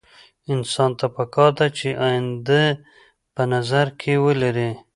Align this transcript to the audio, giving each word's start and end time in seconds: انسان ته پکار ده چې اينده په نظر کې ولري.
انسان 0.53 0.91
ته 0.99 1.05
پکار 1.15 1.51
ده 1.59 1.67
چې 1.77 1.87
اينده 2.05 2.63
په 3.33 3.43
نظر 3.53 3.87
کې 3.99 4.13
ولري. 4.25 4.69